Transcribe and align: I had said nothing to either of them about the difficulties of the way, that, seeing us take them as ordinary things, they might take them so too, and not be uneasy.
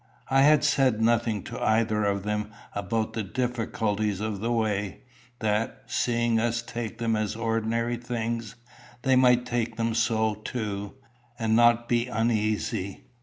I 0.31 0.41
had 0.41 0.63
said 0.63 0.99
nothing 0.99 1.43
to 1.43 1.61
either 1.61 2.05
of 2.05 2.23
them 2.23 2.49
about 2.73 3.13
the 3.13 3.21
difficulties 3.21 4.19
of 4.19 4.39
the 4.39 4.51
way, 4.51 5.01
that, 5.41 5.83
seeing 5.85 6.39
us 6.39 6.63
take 6.63 6.97
them 6.97 7.15
as 7.15 7.35
ordinary 7.35 7.97
things, 7.97 8.55
they 9.03 9.15
might 9.15 9.45
take 9.45 9.75
them 9.75 9.93
so 9.93 10.33
too, 10.33 10.93
and 11.37 11.55
not 11.55 11.87
be 11.87 12.07
uneasy. 12.07 13.03